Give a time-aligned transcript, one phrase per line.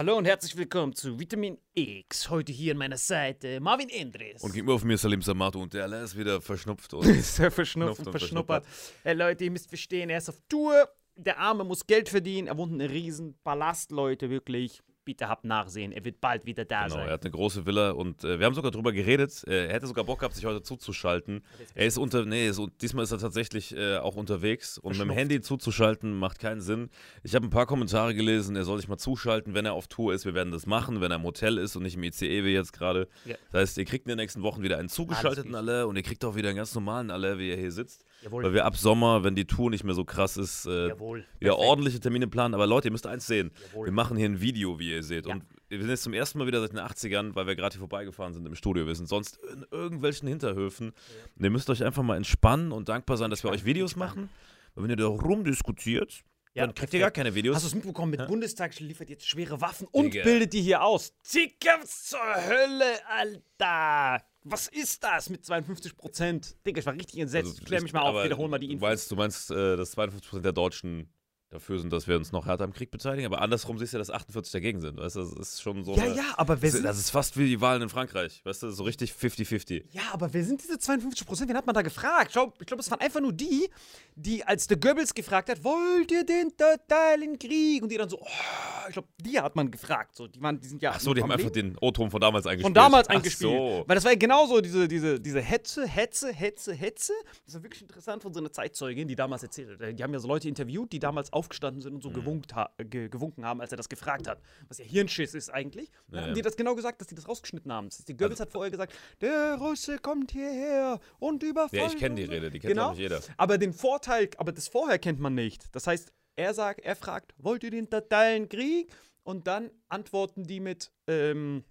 [0.00, 2.30] Hallo und herzlich willkommen zu Vitamin X.
[2.30, 4.42] Heute hier an meiner Seite Marvin Endres.
[4.42, 7.50] Und gegenüber von mir Salim Samato und der Allah ist wieder verschnupft und ist er
[7.50, 8.64] verschnupft Schnupft und und verschnuppert.
[9.02, 10.88] Hey Leute, ihr müsst verstehen, er ist auf Tour.
[11.16, 12.48] Der Arme muss Geld verdienen.
[12.48, 14.80] Er wohnt in einem riesen Palast, Leute, wirklich.
[15.04, 15.92] Bitte habt Nachsehen.
[15.92, 17.06] Er wird bald wieder da Genau, sein.
[17.06, 19.42] er hat eine große Villa und äh, wir haben sogar drüber geredet.
[19.46, 21.42] Äh, er hätte sogar Bock gehabt, sich heute zuzuschalten.
[21.74, 25.10] Er ist unter, nee, ist, diesmal ist er tatsächlich äh, auch unterwegs und mit dem
[25.10, 26.90] Handy zuzuschalten macht keinen Sinn.
[27.22, 30.12] Ich habe ein paar Kommentare gelesen, er soll sich mal zuschalten, wenn er auf Tour
[30.12, 30.24] ist.
[30.26, 32.72] Wir werden das machen, wenn er im Hotel ist und nicht im ICE wie jetzt
[32.72, 33.08] gerade.
[33.24, 33.36] Ja.
[33.52, 35.54] Das heißt, ihr kriegt in den nächsten Wochen wieder einen zugeschalteten.
[35.54, 38.04] Alle und ihr kriegt auch wieder einen ganz normalen Alle, wie er hier sitzt.
[38.22, 38.44] Jawohl.
[38.44, 41.24] Weil wir ab Sommer, wenn die Tour nicht mehr so krass ist, äh, Jawohl.
[41.38, 41.68] wieder Perfekt.
[41.68, 42.54] ordentliche Termine planen.
[42.54, 43.50] Aber Leute, ihr müsst eins sehen.
[43.72, 43.86] Jawohl.
[43.86, 45.26] Wir machen hier ein Video, wie ihr seht.
[45.26, 45.34] Ja.
[45.34, 47.80] Und wir sind jetzt zum ersten Mal wieder seit den 80ern, weil wir gerade hier
[47.80, 48.86] vorbeigefahren sind im Studio.
[48.86, 50.90] Wir sind sonst in irgendwelchen Hinterhöfen.
[51.36, 54.28] Und ihr müsst euch einfach mal entspannen und dankbar sein, dass wir euch Videos machen.
[54.74, 56.22] Weil wenn ihr da rumdiskutiert,
[56.54, 57.54] Ja, dann kriegt ihr gar keine Videos.
[57.56, 58.10] Hast du es mitbekommen?
[58.10, 60.24] Mit Bundestag liefert jetzt schwere Waffen und Digga.
[60.24, 61.12] bildet die hier aus.
[61.32, 64.24] Digga, was zur Hölle, Alter.
[64.42, 66.56] Was ist das mit 52 Prozent?
[66.66, 67.50] Digga, ich war richtig entsetzt.
[67.52, 68.86] Also, Klär mich mal auf, wiederhol mal die Du Info.
[68.86, 71.12] meinst, du meinst äh, dass 52% der Deutschen
[71.50, 73.26] dafür sind, dass wir uns noch härter am Krieg beteiligen.
[73.26, 74.98] Aber andersrum siehst du ja, dass 48 dagegen sind.
[74.98, 75.94] Weißt du, das ist schon so.
[75.96, 78.40] Ja, eine, ja, aber wer sind, das ist fast wie die Wahlen in Frankreich.
[78.44, 79.84] Weißt du, so richtig 50-50.
[79.90, 81.50] ja, aber wer sind diese 52 Prozent?
[81.50, 82.30] Wen hat man da gefragt?
[82.32, 83.68] Schau, ich glaube, es waren einfach nur die,
[84.14, 87.82] die, als der Goebbels gefragt hat, wollt ihr den totalen Krieg?
[87.82, 90.14] Und die dann so, oh, ich glaube, die hat man gefragt.
[90.14, 90.92] So, die, waren, die sind ja.
[90.94, 92.66] Ach so, die haben einfach den O-Ton von damals eingespielt.
[92.66, 93.50] von damals Ach eingespielt.
[93.50, 93.84] So.
[93.86, 97.12] Weil das war ja genauso diese, diese, diese Hetze, Hetze, Hetze, Hetze.
[97.44, 99.98] Das war wirklich interessant von so einer Zeitzeugin, die damals erzählt hat.
[99.98, 102.02] Die haben ja so Leute interviewt, die damals aufgestanden sind und Mhm.
[102.02, 104.40] so gewunkt ha ge gewunken haben, als er das gefragt hat.
[104.68, 105.90] Was ja Hirnschiss ist eigentlich.
[106.08, 106.34] Dann Ja, haben ja.
[106.34, 107.88] die das genau gesagt, dass die das rausgeschnitten haben.
[108.08, 111.82] Die Goebbels hat vorher gesagt, der Russe kommt hierher und überfällt.
[111.82, 112.86] Ja, ich kenne die uns." Rede, die kennt Genau.
[112.86, 113.20] auch nicht jeder.
[113.36, 115.74] Aber den Vorteil, aber das vorher kennt man nicht.
[115.74, 118.90] Das heißt, er sagt, er fragt, wollt ihr den totalen Krieg?
[119.22, 121.64] Und dann antworten die mit, ähm,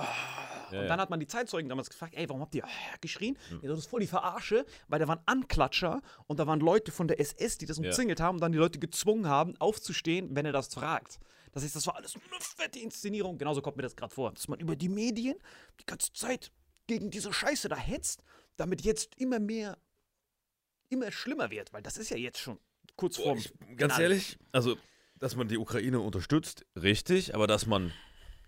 [0.00, 2.64] ah, Ja, und dann hat man die Zeitzeugen damals gefragt, ey, warum habt ihr
[3.00, 3.36] geschrien?
[3.62, 7.08] Ja, das ist voll die Verarsche, weil da waren Anklatscher und da waren Leute von
[7.08, 10.52] der SS, die das umzingelt haben und dann die Leute gezwungen haben, aufzustehen, wenn er
[10.52, 11.18] das fragt.
[11.52, 13.38] Das heißt, das war alles eine fette Inszenierung.
[13.38, 15.36] Genauso kommt mir das gerade vor, dass man über die Medien
[15.80, 16.52] die ganze Zeit
[16.86, 18.22] gegen diese Scheiße da hetzt,
[18.56, 19.78] damit jetzt immer mehr,
[20.88, 22.58] immer schlimmer wird, weil das ist ja jetzt schon
[22.96, 23.36] kurz Boah, vor.
[23.36, 24.76] ich, ganz ehrlich, also,
[25.16, 27.92] dass man die Ukraine unterstützt, richtig, aber dass man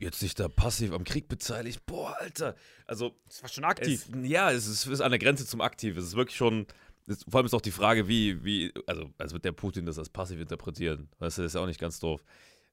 [0.01, 2.57] jetzt sich da passiv am Krieg beteiligt, boah, Alter.
[2.87, 4.09] Also, Das war schon aktiv.
[4.13, 5.97] Es, ja, es ist, ist an der Grenze zum Aktiv.
[5.97, 6.67] Es ist wirklich schon.
[7.07, 9.99] Es, vor allem ist auch die Frage, wie, wie, also, als wird der Putin das
[9.99, 11.09] als passiv interpretieren.
[11.19, 12.23] Weißt du, das ist ja auch nicht ganz doof.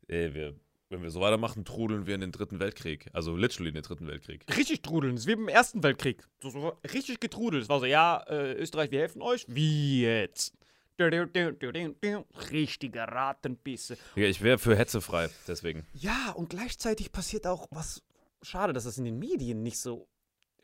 [0.07, 0.55] Ey, wir,
[0.89, 3.09] wenn wir so weitermachen, trudeln wir in den dritten Weltkrieg.
[3.13, 4.45] Also literally in den dritten Weltkrieg.
[4.55, 5.15] richtig trudeln.
[5.15, 6.23] Das ist wie im Ersten Weltkrieg.
[6.41, 7.63] So, so richtig getrudelt.
[7.63, 9.45] Es war so, ja, äh, Österreich, wir helfen euch.
[9.49, 10.53] Wie jetzt?
[10.97, 12.25] Du, du, du, du, du, du.
[12.51, 13.99] Richtige Ratenbisse.
[14.15, 15.85] Ja, ich wäre für Hetze frei, deswegen.
[15.93, 18.01] Ja, und gleichzeitig passiert auch was.
[18.41, 20.07] Schade, dass das in den Medien nicht so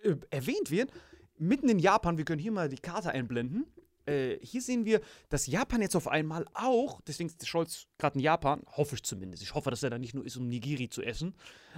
[0.01, 0.91] äh, erwähnt wird.
[1.37, 3.67] Mitten in Japan, wir können hier mal die Karte einblenden.
[4.07, 8.21] Äh, hier sehen wir, dass Japan jetzt auf einmal auch, deswegen ist Scholz gerade in
[8.21, 9.43] Japan, hoffe ich zumindest.
[9.43, 11.35] Ich hoffe, dass er da nicht nur ist, um Nigiri zu essen,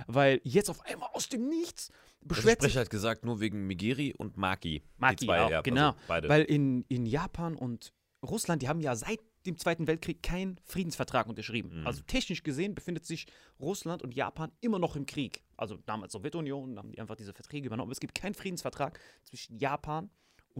[0.07, 1.89] weil jetzt auf einmal aus dem Nichts
[2.21, 4.81] Der beschwert sich Sprecher hat gesagt, nur wegen Migiri und Maki.
[4.97, 5.89] Maki die zwei, auch, ja, genau.
[5.89, 6.29] Also beide.
[6.29, 7.91] Weil in, in Japan und
[8.25, 11.81] Russland, die haben ja seit dem Zweiten Weltkrieg keinen Friedensvertrag unterschrieben.
[11.81, 11.87] Mhm.
[11.87, 13.27] Also technisch gesehen befindet sich
[13.59, 15.43] Russland und Japan immer noch im Krieg.
[15.55, 17.91] Also damals Sowjetunion, haben die einfach diese Verträge übernommen.
[17.91, 20.11] Es gibt keinen Friedensvertrag zwischen Japan und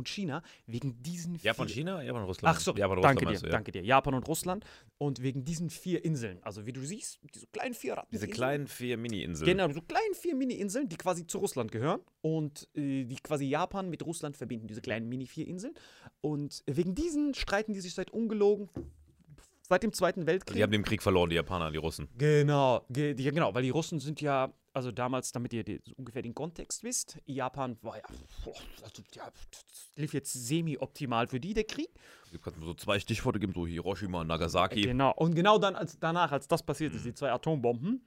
[0.03, 2.03] China wegen diesen Japan, vier- China?
[2.03, 2.55] Japan, Russland.
[2.55, 3.49] Ach so, Japan, danke dir, ja.
[3.49, 3.81] danke dir.
[3.83, 4.65] Japan und Russland.
[4.97, 6.39] Und wegen diesen vier Inseln.
[6.43, 8.33] Also wie du siehst, diese kleinen vier Diese Inseln.
[8.35, 9.45] kleinen vier Mini-Inseln.
[9.45, 13.89] Genau, so kleinen vier Mini-Inseln, die quasi zu Russland gehören und äh, die quasi Japan
[13.89, 15.73] mit Russland verbinden, diese kleinen Mini-vier-Inseln.
[16.21, 18.69] Und wegen diesen streiten die sich seit ungelogen
[19.67, 20.57] seit dem Zweiten Weltkrieg.
[20.57, 22.07] Die haben den Krieg verloren, die Japaner, die Russen.
[22.17, 25.93] Genau, ge die, genau, weil die Russen sind ja, also damals, damit ihr die, so
[25.95, 28.03] ungefähr den Kontext wisst, Japan war ja,
[28.83, 31.89] also, ja das lief jetzt semi-optimal für die, der Krieg.
[32.25, 34.81] Es gibt so zwei Stichworte, gibt so Hiroshima und Nagasaki.
[34.81, 38.05] Genau, und genau dann, als danach, als das passiert ist, die zwei Atombomben,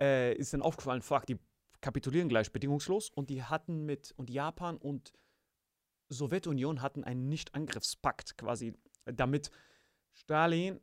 [0.00, 1.38] äh, ist dann aufgefallen, fuck, die
[1.80, 5.12] kapitulieren gleich bedingungslos und die hatten mit, und Japan und
[6.08, 8.74] Sowjetunion hatten einen Nicht-Angriffspakt quasi,
[9.04, 9.50] damit
[10.12, 10.80] Stalin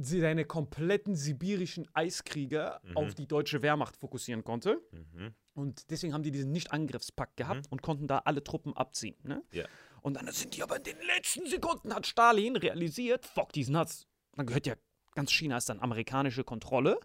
[0.00, 2.96] seine kompletten sibirischen Eiskrieger Mhm.
[2.96, 4.80] auf die deutsche Wehrmacht fokussieren konnte.
[4.92, 5.34] Mhm.
[5.54, 9.16] Und deswegen haben die diesen Nicht-Angriffspakt gehabt und konnten da alle Truppen abziehen.
[9.22, 9.42] Ne?
[9.52, 9.64] Ja.
[10.02, 14.06] Und dann sind die aber in den letzten Sekunden hat Stalin realisiert, fuck, diesen hat's.
[14.34, 14.74] Dann gehört ja
[15.14, 17.00] ganz China ist dann amerikanische Kontrolle.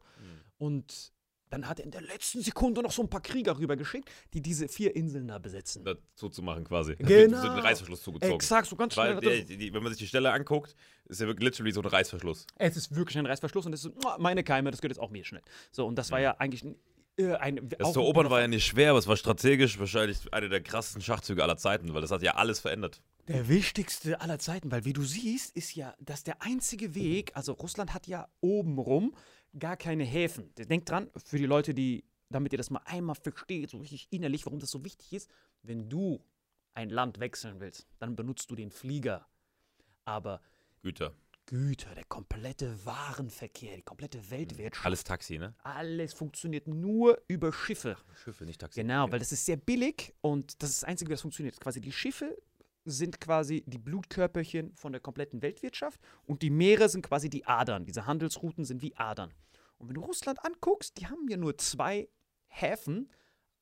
[0.58, 1.14] Und
[1.52, 4.68] dann hat er in der letzten Sekunde noch so ein paar Krieger rübergeschickt, die diese
[4.68, 5.84] vier Inseln da besetzen.
[5.84, 6.96] Dazu zu machen quasi.
[6.96, 7.42] Genau.
[7.42, 8.34] so ein Reißverschluss zugezogen.
[8.36, 9.18] Exakt, so ganz schnell.
[9.18, 10.76] Weil das- die, die, wenn man sich die Stelle anguckt,
[11.06, 12.48] ist ja wirklich literally so ein Reißverschluss.
[12.56, 15.10] Es ist wirklich ein Reißverschluss und das ist so, meine Keime, das gehört jetzt auch
[15.12, 15.42] mir schnell.
[15.72, 16.76] So, und das war ja eigentlich ein.
[17.18, 20.48] Äh, ein Das zu erobern war ja nicht schwer, aber es war strategisch wahrscheinlich einer
[20.48, 23.02] der krassesten Schachzüge aller Zeiten, weil das hat ja alles verändert.
[23.28, 27.52] Der wichtigste aller Zeiten, weil wie du siehst, ist ja, dass der einzige Weg, also
[27.52, 29.14] Russland hat ja obenrum
[29.58, 30.54] gar keine Häfen.
[30.56, 34.46] Denkt dran, für die Leute, die, damit ihr das mal einmal versteht, so richtig innerlich,
[34.46, 35.30] warum das so wichtig ist,
[35.64, 36.24] wenn du
[36.74, 39.28] ein Land wechseln willst, dann benutzt du den Flieger.
[40.06, 40.42] Aber
[40.82, 41.14] Güter.
[41.48, 45.54] Güter, der komplette Warenverkehr, die komplette Weltwirtschaft, Alles Taxi, ne?
[45.64, 47.98] alles funktioniert nur über Schiffe.
[48.24, 48.82] Schiffe, nicht Taxi.
[48.82, 51.60] Genau, weil das ist sehr billig und das ist das Einzige, wie das funktioniert.
[51.60, 52.38] Quasi die Schiffe
[52.86, 57.86] sind quasi die Blutkörperchen von der kompletten Weltwirtschaft und die Meere sind quasi die Adern.
[57.86, 59.34] Diese Handelsrouten sind wie Adern.
[59.78, 62.08] Und wenn du Russland anguckst, die haben ja nur zwei
[62.48, 63.10] Häfen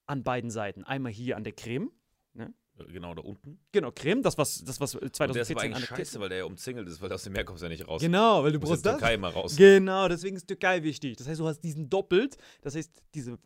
[0.05, 0.83] an beiden Seiten.
[0.83, 1.91] Einmal hier an der Krim.
[2.33, 2.53] Ne?
[2.87, 3.59] Genau, da unten.
[3.71, 6.39] Genau, Krim, das was, das was Und der ist 2014 aber eigentlich scheiße, weil der
[6.39, 8.01] ja umzingelt ist, weil aus dem Meer kommst du ja nicht raus.
[8.01, 8.97] Genau, weil du brauchst das.
[8.97, 9.55] Türkei mal raus.
[9.55, 11.17] Genau, deswegen ist Türkei wichtig.
[11.17, 12.37] Das heißt, du hast diesen doppelt.
[12.61, 13.37] Das heißt, diese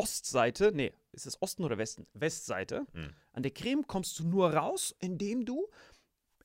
[0.00, 2.06] Ostseite, nee, ist es Osten oder Westen?
[2.14, 2.86] Westseite.
[2.92, 3.10] Hm.
[3.34, 5.68] An der Krim kommst du nur raus, indem du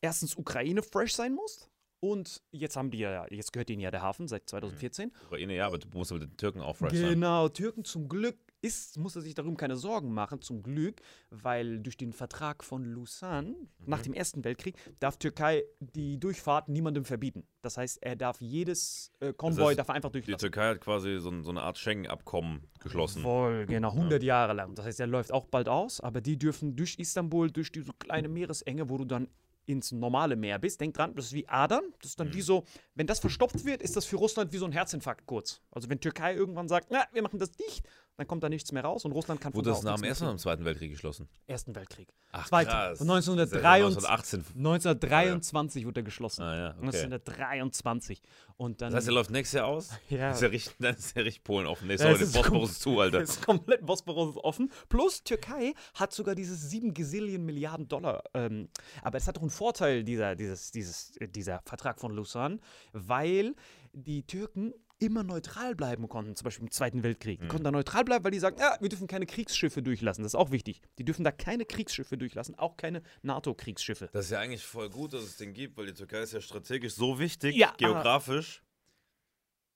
[0.01, 1.69] erstens Ukraine fresh sein musst.
[2.01, 5.13] Und jetzt haben die ja, jetzt gehört ihnen ja der Hafen seit 2014.
[5.27, 7.11] Ukraine, ja, aber du musst mit den Türken auch fresh sein.
[7.11, 11.79] Genau, Türken zum Glück ist, muss er sich darum keine Sorgen machen, zum Glück, weil
[11.79, 13.55] durch den Vertrag von Lausanne
[13.85, 17.45] nach dem Ersten Weltkrieg darf Türkei die Durchfahrt niemandem verbieten.
[17.61, 20.39] Das heißt, er darf jedes äh, Konvoi heißt, darf einfach Die durchlassen.
[20.39, 23.21] Türkei hat quasi so, ein- so eine Art Schengen-Abkommen geschlossen.
[23.21, 24.75] Voll, genau, 100 Jahre lang.
[24.75, 28.27] Das heißt, er läuft auch bald aus, aber die dürfen durch Istanbul, durch diese kleine
[28.27, 29.27] Meeresenge, wo du dann
[29.67, 30.79] ins normale Meer bist.
[30.79, 31.81] Denk dran, das ist wie Adern.
[31.99, 34.65] Das ist dann wie so, wenn das verstopft wird, ist das für Russland wie so
[34.65, 35.59] ein Herzinfarkt kurz.
[35.71, 37.83] Also wenn Türkei irgendwann sagt, na, wir machen das dicht,
[38.17, 40.25] dann kommt da nichts mehr raus und Russland kann Wurde da das nach dem Ersten
[40.25, 41.27] oder Zweiten Weltkrieg geschlossen?
[41.47, 42.13] Ersten Weltkrieg.
[42.31, 42.69] Ach, Zweite.
[42.69, 42.97] krass.
[42.97, 44.55] Von Das ist ja 1923, 1918.
[44.57, 46.41] 1923 wurde er geschlossen.
[46.43, 46.85] Ah, ja, okay.
[46.85, 48.21] 1923.
[48.57, 48.91] Und dann.
[48.91, 49.89] Das heißt, er läuft nächstes Jahr aus?
[50.09, 50.29] Ja.
[50.29, 51.87] Das ist ja richtig, dann ist ja richtig Polen offen.
[51.87, 53.19] Nee, Ja, sorry, ist Bosporus ist zu, Alter.
[53.25, 54.71] Das ist komplett Bosporus ist offen.
[54.87, 58.23] Plus Türkei hat sogar dieses 7 Gazillion Milliarden Dollar.
[58.33, 58.69] Ähm,
[59.01, 62.59] aber es hat doch einen Vorteil, dieser, dieses, dieses, dieser Vertrag von Lausanne,
[62.93, 63.55] weil
[63.95, 67.41] die Türken immer neutral bleiben konnten, zum Beispiel im Zweiten Weltkrieg.
[67.41, 70.23] Die konnten da neutral bleiben, weil die sagen, ja, wir dürfen keine Kriegsschiffe durchlassen.
[70.23, 70.81] Das ist auch wichtig.
[70.97, 74.09] Die dürfen da keine Kriegsschiffe durchlassen, auch keine NATO-Kriegsschiffe.
[74.13, 76.39] Das ist ja eigentlich voll gut, dass es den gibt, weil die Türkei ist ja
[76.39, 78.61] strategisch so wichtig, Ja, geografisch.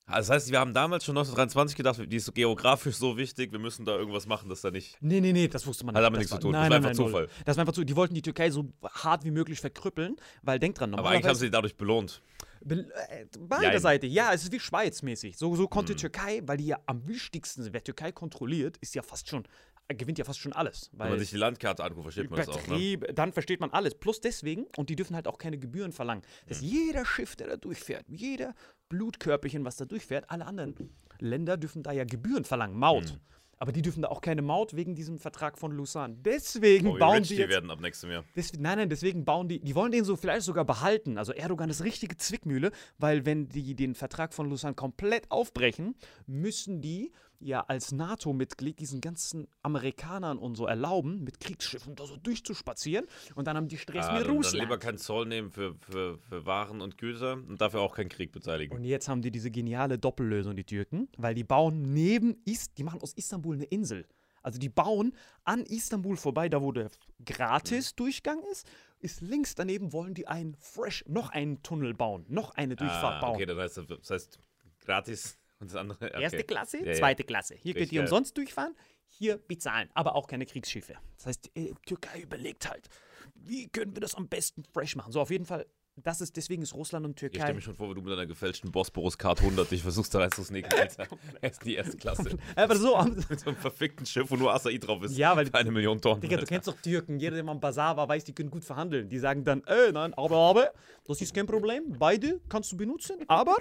[0.05, 3.59] Also das heißt, wir haben damals schon 1923 gedacht, die ist geografisch so wichtig, wir
[3.59, 4.97] müssen da irgendwas machen, dass da nicht.
[5.01, 6.07] Nee, nee, nee, das wusste man Hat nicht.
[6.07, 6.51] damit Das nichts zu tun.
[6.53, 7.27] Nein, Das war nein, einfach nein, null.
[7.27, 7.43] Zufall.
[7.45, 10.75] Das war einfach so, die wollten die Türkei so hart wie möglich verkrüppeln, weil denk
[10.75, 12.23] dran, Aber eigentlich haben sie die dadurch belohnt.
[12.61, 13.79] Äh, beider Jein.
[13.79, 15.37] Seite, ja, es ist wie Schweiz mäßig.
[15.37, 15.97] So, so konnte Mhm.
[15.97, 19.43] Türkei, weil die ja am wichtigsten sind, wer Türkei kontrolliert, ist ja fast schon,
[19.87, 20.89] gewinnt ja fast schon alles.
[20.93, 22.67] Wenn man sich die Landkarte anguckt, versteht man das auch.
[22.67, 22.97] Ne?
[23.13, 23.95] Dann versteht man alles.
[23.95, 26.23] Plus deswegen, und die dürfen halt auch keine Gebühren verlangen.
[26.47, 26.67] Dass Mhm.
[26.67, 28.53] jeder Schiff, der da durchfährt, jeder
[28.89, 30.75] Blutkörperchen, was da durchfährt, alle anderen
[31.19, 33.13] Länder dürfen da ja Gebühren verlangen, Maut.
[33.13, 33.19] Mhm.
[33.61, 36.15] Aber die dürfen da auch keine Maut wegen diesem Vertrag von Lausanne.
[36.23, 38.23] Deswegen Oh, bauen rich die die jetzt werden ab nächstem Jahr.
[38.33, 41.17] Des, nein, nein, deswegen bauen die, die wollen den so vielleicht sogar behalten.
[41.17, 46.79] Also Erdogan ist richtige Zwickmühle, weil wenn die den Vertrag von Lausanne komplett aufbrechen, müssen
[46.81, 53.05] die ja als NATO-Mitglied diesen ganzen Amerikanern und so erlauben, mit Kriegsschiffen da so durchzuspazieren
[53.35, 54.63] und dann haben die Stress Ah, mit dann, dann Russland.
[54.63, 58.31] lieber keinen Zoll nehmen für, für, für Waren und Güter und dafür auch keinen Krieg
[58.31, 58.75] beteiligen.
[58.75, 62.83] Und jetzt haben die diese geniale Doppellösung, die Türken, weil die bauen neben, Is die
[62.83, 64.05] machen aus Istanbul eine Insel.
[64.41, 66.89] Also die bauen an Istanbul vorbei, da wo der
[67.25, 68.67] Gratis-Durchgang ist,
[68.99, 73.19] ist links daneben wollen die einen fresh, noch einen Tunnel bauen, noch eine Durchfahrt ah,
[73.21, 73.35] bauen.
[73.35, 74.39] okay, das heißt, das heißt
[74.85, 76.05] gratis und das andere.
[76.07, 76.21] Okay.
[76.21, 76.93] Erste Klasse, Ja, ja.
[76.93, 77.55] zweite Klasse.
[77.55, 78.75] Hier könnt ihr umsonst durchfahren,
[79.07, 80.95] hier bezahlen, aber auch keine Kriegsschiffe.
[81.17, 82.89] Das heißt, äh, Türkei überlegt halt,
[83.35, 85.11] wie können wir das am besten fresh machen.
[85.11, 87.53] So, auf jeden Fall, das ist, deswegen ist Russland und Ich stelle Türkei.
[87.53, 90.71] mir schon vor, wie du mit deiner gefälschten Bosporus Card 100 dich versuchst da reinzusneaken,
[90.79, 91.07] Alter.
[91.41, 92.37] Erst die erste Klasse.
[92.55, 92.97] Aber so,
[93.29, 95.17] mit so einem verfickten Schiff, wo nur Acai drauf ist.
[95.17, 96.21] Ja, weil- Für eine Million Tonnen.
[96.21, 97.19] Digga, du kennst doch Türken.
[97.19, 99.09] Jeder, der mal am Bazar war, weiß, die können gut verhandeln.
[99.09, 100.71] Die sagen dann, äh, nein, aber, aber,
[101.05, 101.95] das ist kein Problem.
[101.97, 103.57] Beide kannst du benutzen, aber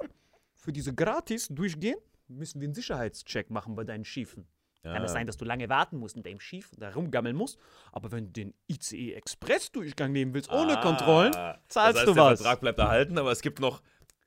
[0.68, 1.96] für diese gratis durchgehen,
[2.28, 4.46] müssen wir einen Sicherheitscheck machen bei deinen Schiefen.
[4.82, 5.14] Kann es Ja.
[5.14, 7.58] sein, dass du lange warten musst in deinem Schiff und da rumgammeln musst,
[7.90, 12.06] aber wenn du den ICE Express Durchgang nehmen willst, ohne Ah, Kontrollen, zahlst das heißt,
[12.08, 12.40] du der was.
[12.42, 13.80] Vertrag bleibt erhalten, aber es gibt noch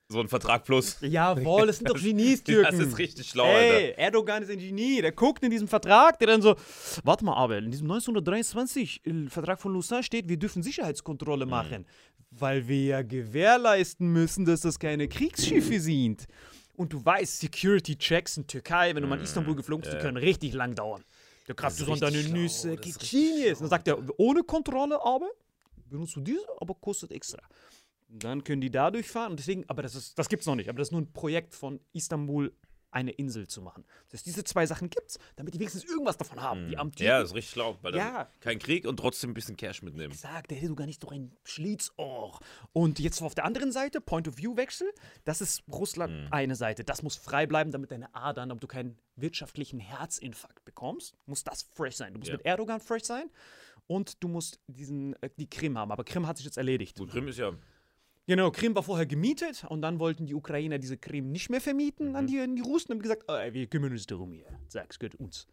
[0.07, 0.97] so einen Vertrag plus.
[1.01, 2.63] Jawohl, das sind doch Genies, Türken.
[2.79, 3.75] Das ist richtig schlau, Alter.
[3.75, 4.99] Ey, Erdogan ist ein Genie.
[5.01, 6.55] Der guckt in diesem Vertrag, der dann so,
[7.03, 11.51] warte mal, aber in diesem 1923 äh, Vertrag von Lausanne steht, wir dürfen Sicherheitskontrolle Mhm.
[12.31, 16.27] Weil wir ja gewährleisten müssen, dass das keine Kriegsschiffe sind.
[16.75, 20.17] Und du weißt, Security-Checks in Türkei, wenn du mal in Istanbul geflogen bist, die können
[20.17, 21.03] richtig lang dauern.
[21.47, 21.87] Da kriegst du Mhm.
[21.89, 22.71] so deine schlau, Nüsse.
[22.71, 25.29] Und dann sagt er, ohne Kontrolle aber,
[25.89, 27.41] benutzt du diese, aber kostet extra.
[28.07, 29.31] Dann können die da durchfahren.
[29.31, 30.69] Und deswegen, aber das, ist, das gibt es noch nicht.
[30.69, 32.51] Aber das ist nur ein Projekt von Istanbul,
[32.91, 33.85] eine Insel zu machen.
[34.09, 36.67] Das heißt, diese zwei Sachen gibt's, damit die wenigstens irgendwas davon haben.
[36.69, 36.91] Die Mhm.
[36.97, 38.29] Ja, das ist richtig schlau, weil dann Ja.
[38.41, 40.13] kein Krieg und trotzdem ein bisschen Cash mitnehmen.
[40.13, 42.39] sagt, der hätte sogar nicht so ein Schlitzohr.
[42.73, 44.91] Und jetzt auf der anderen Seite, Point-of-View-Wechsel,
[45.23, 46.27] das ist Russland Mhm.
[46.31, 46.83] eine Seite.
[46.83, 51.63] Das muss frei bleiben, damit deine Adern, damit du keinen wirtschaftlichen Herzinfarkt bekommst, muss das
[51.63, 52.13] fresh sein.
[52.13, 52.37] Du musst Ja.
[52.37, 53.29] mit Erdogan fresh sein
[53.87, 55.91] und du musst diesen, äh, die Krim haben.
[55.91, 56.97] Aber Krim hat sich jetzt erledigt.
[56.97, 57.51] Gut, Krim ist ja.
[58.27, 62.15] Genau, Krim war vorher gemietet und dann wollten die Ukrainer diese Krim nicht mehr vermieten
[62.15, 64.47] an, die, an die Russen und haben gesagt, "Ah, wir kümmern uns darum hier.
[64.67, 65.47] Sag, es gehört uns.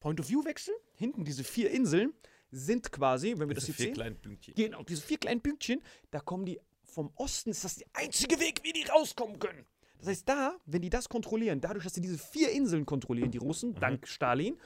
[0.00, 2.12] Point-of-View-Wechsel, hinten diese vier Inseln
[2.50, 4.54] sind quasi, wenn wir das Diese jetzt vier sehen, kleinen Pünktchen.
[4.54, 8.60] genau, diese vier kleinen Pünktchen, da kommen die vom Osten, ist das der einzige Weg,
[8.62, 9.64] wie die rauskommen können.
[9.98, 13.38] Das heißt, da, wenn die das kontrollieren, dadurch, dass sie diese vier Inseln kontrollieren, die
[13.38, 14.58] Russen, dank Stalin,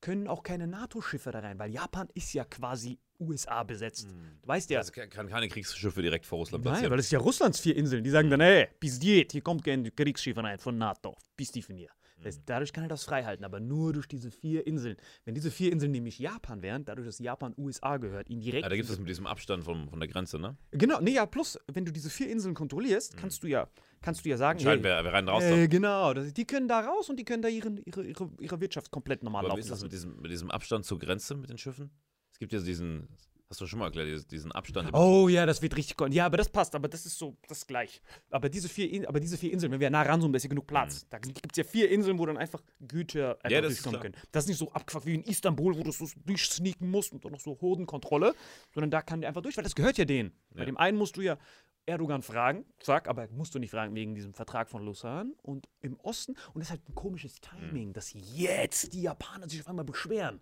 [0.00, 4.06] können auch keine NATO-Schiffe da rein, weil Japan ist ja quasi USA besetzt.
[4.42, 6.92] Du weißt ja, Also kann keine Kriegsschiffe direkt vor Russland Nein, platzieren.
[6.92, 8.04] weil es ist ja Russlands vier Inseln.
[8.04, 11.16] Die sagen dann, ey, bis jetzt, hier kommt kein Kriegsschiff rein von NATO.
[11.36, 11.90] Bis die von hier.
[12.18, 14.96] Das heißt, dadurch kann er das frei halten, aber nur durch diese vier Inseln.
[15.24, 18.64] Wenn diese vier Inseln nämlich Japan wären, dadurch, dass Japan USA gehört, ihn direkt.
[18.64, 20.56] ja, da gibt es mit diesem Abstand vom, von der Grenze, ne?
[20.72, 23.68] genau, nee, ja, plus, wenn du diese vier Inseln kontrollierst, kannst du ja,
[24.02, 25.70] kannst du ja sagen, Entscheiden, hey, wer, wer rein raus äh, darf.
[25.70, 28.90] genau, das, die können da raus und die können da ihre, ihre, ihre, ihre Wirtschaft
[28.90, 31.50] komplett normal Aber wie laufen ist das mit diesem, mit diesem Abstand zur Grenze mit
[31.50, 31.90] den Schiffen?
[32.32, 33.08] Es gibt ja diesen,
[33.50, 34.90] hast du schon mal erklärt, diesen- Abstand.
[34.92, 35.96] Oh ja, das wird richtig.
[36.12, 38.00] Ja, aber das passt, aber das ist so, das gleich.
[38.30, 40.48] Aber diese vier, In aber diese vier Inseln, wenn wir nah ranzoomen, da ist ja
[40.48, 41.06] genug Platz.
[41.08, 43.50] Da gibt es ja vier Inseln, wo dann einfach Güter einfach Mhm.
[43.50, 44.14] Ja, durchkommen können.
[44.32, 47.32] Das ist nicht so abgefuckt wie in Istanbul, wo du so durchsneaken musst und dann
[47.32, 48.34] noch so Hodenkontrolle,
[48.74, 50.32] sondern da kann der einfach durch, weil das gehört ja denen.
[50.50, 50.66] Bei Ja.
[50.66, 51.38] dem einen musst du ja
[51.86, 55.98] Erdogan fragen, zack, aber musst du nicht fragen wegen diesem Vertrag von Lausanne und im
[56.00, 56.32] Osten.
[56.52, 60.40] Und das ist halt ein komisches Timing, dass jetzt die Japaner sich auf einmal beschweren.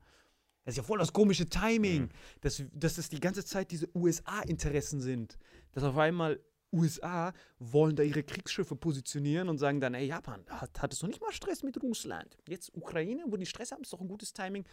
[0.67, 2.11] Das ist ja voll das komische Timing,
[2.43, 5.39] dass, dass es die ganze Zeit diese USA-Interessen sind.
[5.73, 6.41] Dass auf einmal
[6.73, 11.21] USA wollen da ihre Kriegsschiffe positionieren und sagen dann, ey, Japan, hat, hattest du nicht
[11.21, 12.37] mal Stress mit Russland?
[12.49, 14.65] Jetzt Ukraine, wo die Stress haben, ist doch ein gutes Timing,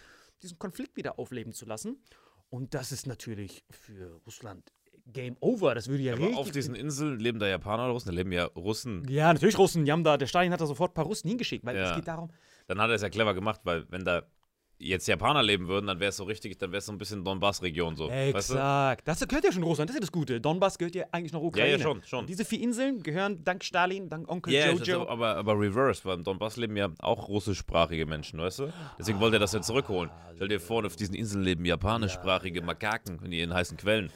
[0.42, 1.98] diesen Konflikt wieder aufleben zu lassen.
[2.50, 4.74] Und das ist natürlich für Russland
[5.06, 5.76] Game Over.
[5.76, 6.38] Das würde ja Aber richtig.
[6.40, 9.06] auf diesen Inseln leben da Japaner oder Russen, da leben ja Russen.
[9.10, 9.86] ja, natürlich Russen.
[9.86, 11.92] Die haben da, der Stalin hat da sofort ein paar Russen hingeschickt, weil Ja.
[11.92, 12.32] es geht darum,
[12.68, 14.24] Dann hat er es ja clever gemacht, weil wenn da
[14.80, 17.24] jetzt Japaner leben würden, dann wäre es so richtig, dann wäre es so ein bisschen
[17.24, 18.10] Donbass-Region so.
[18.10, 18.54] Weißt du?
[18.56, 19.08] Exakt.
[19.08, 20.42] Das gehört ja schon Russland, das ist ja das Gute.
[20.42, 21.72] Donbass gehört ja eigentlich noch Ukraine.
[21.72, 22.26] Ja, ja, schon, schon.
[22.26, 25.08] Diese vier Inseln gehören dank Stalin, dank Onkel Ja, Jojo.
[25.08, 28.74] aber, aber reverse, weil im Donbass leben ja auch russischsprachige Menschen, weißt du?
[29.00, 30.10] Deswegen wollte er das ja zurückholen.
[30.36, 34.12] Stell dir vor, auf diesen Inseln leben japanischsprachige Makaken in ihren heißen Quellen.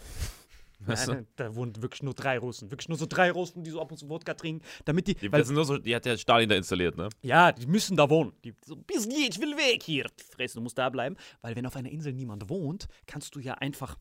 [0.79, 1.25] Weißt du?
[1.35, 2.69] Da wohnen wirklich nur drei Russen.
[2.71, 5.15] Wirklich nur so drei Russen, die so ab und zu Wodka trinken, damit die.
[5.15, 7.09] Die, weil, nur so, die hat ja Stalin da installiert, ne?
[7.21, 8.33] ja, die müssen da wohnen.
[8.43, 10.05] Die so, bis geht, ich will weg hier.
[10.19, 11.15] Die Fresse, du musst da bleiben.
[11.41, 13.97] Weil wenn auf einer Insel niemand wohnt, kannst du ja einfach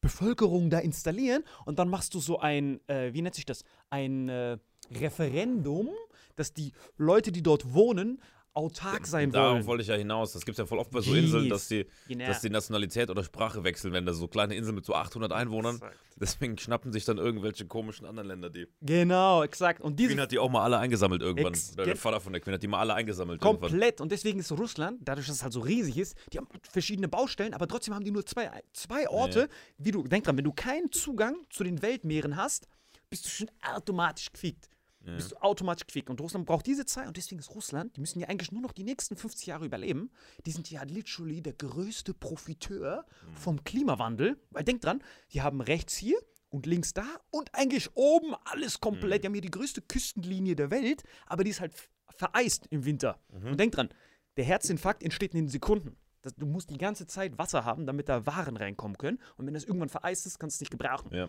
[0.00, 3.64] Bevölkerung da installieren und dann machst du so ein, äh, wie nennt sich das?
[3.90, 4.58] Ein äh,
[4.90, 5.90] Referendum,
[6.36, 8.20] dass die Leute, die dort wohnen,
[8.52, 9.66] autark sein Darauf wollen.
[9.66, 10.32] wollte ich ja hinaus.
[10.32, 11.26] Das gibt es ja voll oft bei so Jeez.
[11.26, 12.26] Inseln, dass die, Genau.
[12.26, 15.76] dass die Nationalität oder Sprache wechseln, wenn da so kleine Inseln mit so 800 Einwohnern.
[15.76, 15.96] Exakt.
[16.16, 18.66] Deswegen schnappen sich dann irgendwelche komischen anderen Länder die.
[18.82, 19.80] Genau, exakt.
[19.80, 21.54] Und diese Queen hat die auch mal alle eingesammelt irgendwann.
[21.76, 23.70] Der Vater von der Queen hat die mal alle eingesammelt irgendwann.
[23.70, 24.00] Komplett.
[24.00, 27.54] Und deswegen ist Russland, dadurch, dass es halt so riesig ist, die haben verschiedene Baustellen,
[27.54, 29.48] aber trotzdem haben die nur zwei, zwei Orte.
[29.78, 32.66] Wie du, denk dran, wenn du keinen Zugang zu den Weltmeeren hast,
[33.08, 34.68] bist du schon automatisch gefickt.
[35.02, 36.10] Bist du automatisch gefickt.
[36.10, 38.72] Und Russland braucht diese Zeit und deswegen ist Russland, die müssen ja eigentlich nur noch
[38.72, 40.10] die nächsten 50 Jahre überleben.
[40.44, 44.38] Die sind ja literally der größte Profiteur vom Klimawandel.
[44.50, 45.02] Weil denk dran,
[45.32, 46.18] die haben rechts hier
[46.50, 49.22] und links da und eigentlich oben alles komplett.
[49.22, 51.72] Die haben hier die größte Küstenlinie der Welt, aber die ist halt
[52.08, 53.18] vereist im Winter.
[53.50, 53.88] Und denk dran,
[54.36, 55.96] der Herzinfarkt entsteht in Sekunden.
[56.22, 59.18] Das, du musst die ganze Zeit Wasser haben, damit da Waren reinkommen können.
[59.36, 61.10] Und wenn das irgendwann vereist ist, kannst du es nicht gebrauchen.
[61.14, 61.28] Ja.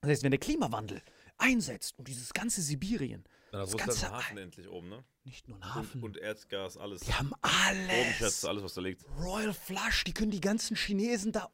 [0.00, 1.02] Das heißt, wenn der Klimawandel
[1.38, 5.04] einsetzt und dieses ganze Sibirien, Dann hat das ganze einen Hafen endlich oben, ne?
[5.24, 7.00] nicht nur ein Und, Hafen, und Erdgas, alles.
[7.02, 8.44] die haben Bodenschätze, alles.
[8.44, 9.04] alles, was da liegt.
[9.20, 11.50] Royal Flush, die können die ganzen Chinesen da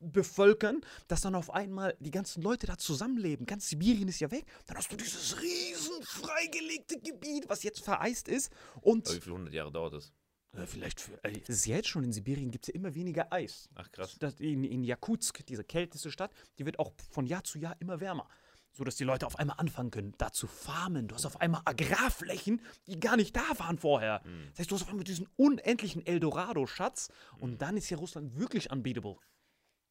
[0.00, 3.46] umbevölkern, dass dann auf einmal die ganzen Leute da zusammenleben.
[3.46, 4.44] Ganz Sibirien ist ja weg.
[4.66, 8.50] Dann hast du dieses riesen freigelegte Gebiet, was jetzt vereist ist.
[8.80, 10.12] Und Aber wie viele hundert Jahre dauert das?
[10.54, 13.68] äh, vielleicht, für, es ist jetzt schon in Sibirien, gibt es ja immer weniger Eis.
[13.74, 14.16] Ach krass.
[14.38, 18.28] In, in Jakutsk, diese kälteste Stadt, die wird auch von Jahr zu Jahr immer wärmer.
[18.72, 21.08] So dass die Leute auf einmal anfangen können, da zu farmen.
[21.08, 24.22] Du hast auf einmal Agrarflächen, die gar nicht da waren vorher.
[24.24, 24.48] Mhm.
[24.50, 28.70] Das heißt, du hast auf einmal diesen unendlichen Eldorado-Schatz und dann ist ja Russland wirklich
[28.70, 29.16] unbeatable.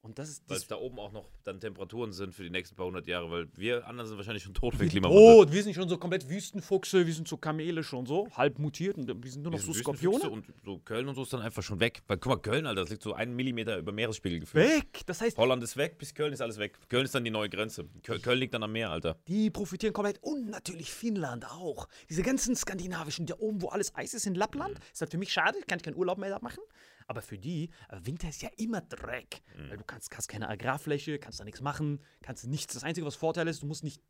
[0.04, 2.76] Und das ist Weil es da oben auch noch dann Temperaturen sind für die nächsten
[2.76, 5.24] paar hundert Jahre, weil wir anderen sind wahrscheinlich schon tot wegen Klimawandel.
[5.24, 8.98] Oh, wir sind schon so komplett Wüstenfuchse, wir sind so Kamele schon so, halb mutiert
[8.98, 10.28] und wir sind nur noch so Skorpione.
[10.28, 12.02] Und so Köln und so ist dann einfach schon weg.
[12.08, 14.68] Weil guck mal, Köln, Alter, das liegt so einen Millimeter über Meeresspiegel gefühlt.
[14.68, 15.06] Weg!
[15.06, 16.80] Das heißt, Holland ist weg, bis Köln ist alles weg.
[16.90, 17.86] Köln ist dann die neue Grenze.
[18.02, 19.18] Köl Köln liegt dann am Meer, Alter.
[19.28, 21.88] Die profitieren komplett und natürlich Finnland auch.
[22.10, 25.32] Diese ganzen skandinavischen, da oben, wo alles Eis ist in Lappland, ist halt für mich
[25.32, 26.64] schade, kann ich keinen Urlaub mehr da machen.
[27.08, 29.42] Aber für die, äh, Winter ist ja immer Dreck.
[29.70, 32.74] Weil du kannst, hast keine Agrarfläche, kannst da nichts machen, kannst nichts.
[32.74, 34.02] Das Einzige, was Vorteil ist, du musst nicht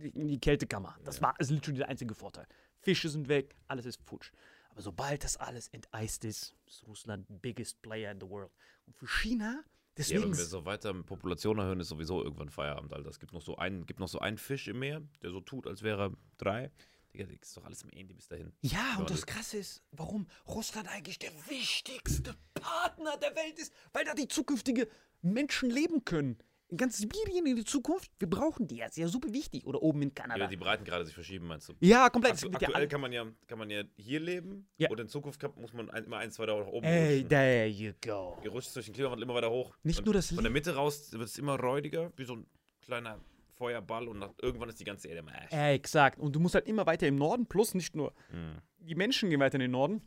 [0.00, 0.96] in die Kältekammer.
[1.04, 2.46] Das war ist literally der einzige Vorteil.
[2.80, 4.32] Fische sind weg, alles ist futsch.
[4.70, 8.50] Aber sobald das alles enteist ist, ist Russland biggest player in the world.
[8.86, 9.64] Und für China, Ja,
[9.96, 10.22] deswegen.
[10.22, 13.10] wenn wir so weiter Population erhöhen, ist sowieso irgendwann Feierabend, Alter.
[13.10, 15.66] Es gibt noch so einen, gibt noch so einen Fisch im Meer, der so tut,
[15.66, 16.70] als wäre er drei.
[17.14, 18.52] Digga, das ist doch alles im Ende bis dahin.
[18.62, 24.04] Ja, und das Krasse ist, warum Russland eigentlich der wichtigste Partner der Welt ist, weil
[24.04, 24.88] da die zukünftige
[25.20, 26.38] Menschen leben können.
[26.68, 28.78] In ganz Sibirien in die Zukunft, wir brauchen die.
[28.78, 29.66] Das ist ja super wichtig.
[29.66, 30.40] Oder oben in Kanada.
[30.44, 31.74] Ja, die Breitengrade sich verschieben, meinst du?
[31.80, 32.32] Ja, komplett.
[32.32, 34.88] Aktu ja aktuell alle- kann man, ja, kann man ja hier leben Ja.
[34.88, 37.28] und in Zukunft kann, muss man ein, immer ein, zwei Dauer nach oben Ey, rutschen.
[37.28, 38.38] there you go.
[38.42, 39.76] Ihr rutscht durch den Klimawandel immer weiter hoch.
[39.82, 42.46] Nicht Und nur das Von der Mitte raus wird es immer räudiger, wie so ein
[42.80, 43.20] kleiner
[43.62, 45.28] Feuerball und nach, irgendwann ist die ganze Erde im.
[45.28, 46.18] Äh, exakt.
[46.18, 48.58] Und du musst halt immer weiter im Norden, plus nicht nur Mhm.
[48.78, 50.02] die Menschen gehen weiter in den Norden,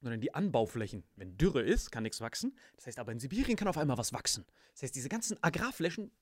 [0.00, 1.02] sondern die Anbauflächen.
[1.16, 2.56] Wenn Dürre ist, kann nichts wachsen.
[2.76, 4.44] Das heißt aber in Sibirien kann auf einmal was wachsen.
[4.74, 6.12] Das heißt, diese ganzen Agrarflächen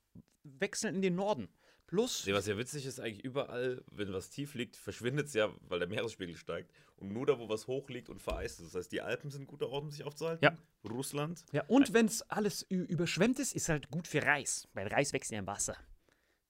[0.44, 1.48] wechseln in den Norden.
[1.87, 2.27] Plus.
[2.33, 5.87] Was ja witzig ist, eigentlich überall, wenn was tief liegt, verschwindet es ja, weil der
[5.88, 6.72] Meeresspiegel steigt.
[6.96, 8.68] Und nur da, wo was hoch liegt und vereist ist.
[8.68, 10.42] Das heißt, die Alpen sind ein guter Ort, um sich aufzuhalten.
[10.42, 10.57] Ja.
[10.90, 11.44] Russland.
[11.53, 14.66] Ja, und wenn es alles überschwemmt ist, ist halt gut für Reis.
[14.72, 15.77] Weil Reis wächst ja im Wasser.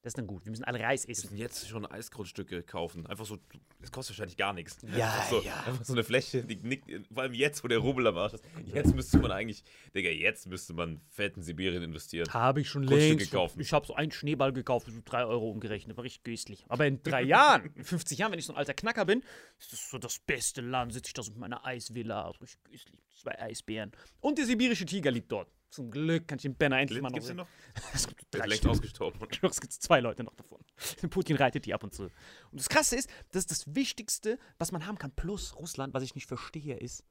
[0.05, 0.45] Das ist dann gut.
[0.45, 1.29] Wir müssen alle Reis Wir essen.
[1.31, 3.07] müssen jetzt schon Eisgrundstücke kaufen.
[3.07, 3.39] Einfach so,
[3.81, 4.77] das kostet wahrscheinlich gar nichts.
[4.95, 5.57] Ja, einfach so, ja.
[5.65, 8.45] Einfach so eine Fläche, die nickt, vor allem jetzt, wo der Rubel am Arsch ist.
[8.67, 9.65] Jetzt müsste man eigentlich,
[9.95, 12.31] Digga, jetzt müsste man fett in Sibirien investieren.
[12.35, 13.33] Habe ich schon längst.
[13.33, 13.59] kaufen.
[13.63, 15.97] Ich habe so einen Schneeball gekauft, so 3 Euro umgerechnet.
[15.97, 16.67] War richtig güstlich.
[16.69, 19.23] Aber in drei Jahren, in 50 Jahren, wenn ich so ein alter Knacker bin,
[19.59, 20.93] ist das so das beste Land.
[20.93, 23.91] Sitze ich da so mit meiner Eisvilla, richtig güstlich, zwei Eisbären.
[24.21, 25.49] Und der sibirische Tiger liegt dort.
[25.75, 27.37] Zum Glück kann ich den Benner endlich mal noch Gibt's sehen.
[27.37, 27.49] noch?
[27.95, 28.71] Es gibt drei Stück.
[28.71, 29.21] ausgestorben.
[29.43, 30.61] Es gibt zwei Leute noch davon.
[31.11, 32.05] Putin reitet die ab und zu.
[32.05, 32.13] Und
[32.61, 35.11] das Krasse ist, das ist das Wichtigste, was man haben kann.
[35.11, 37.05] Plus Russland, was ich nicht verstehe, ist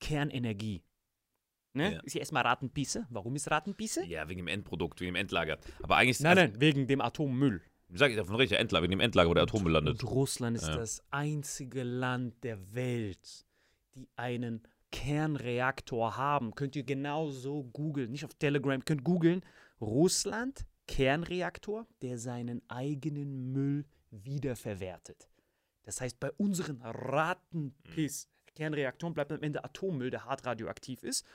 [0.00, 0.82] Kernenergie.
[1.74, 1.94] Ne?
[1.94, 2.00] Ja.
[2.00, 3.06] Ist ja erstmal Ratenpisse.
[3.08, 4.04] Warum ist Ratenpisse?
[4.04, 5.58] Ja, wegen dem Endprodukt, wegen dem Endlager.
[5.82, 7.62] Aber eigentlich ist Nein, nein, wegen dem Atommüll.
[7.94, 10.02] Sag ich davon richtig, Endlager, wegen dem Endlager, wo der Atommüll landet.
[10.02, 10.76] Und Russland ist Ja.
[10.76, 13.46] das einzige Land der Welt,
[13.94, 16.54] die einen Kernreaktor haben.
[16.54, 19.44] Könnt ihr genauso googeln, nicht auf Telegram, könnt googeln.
[19.80, 25.28] Russland, Kernreaktor, der seinen eigenen Müll wiederverwertet.
[25.82, 31.26] Das heißt, bei unseren Rattenpiss, Kernreaktoren bleibt am Ende Atommüll, der hart radioaktiv ist.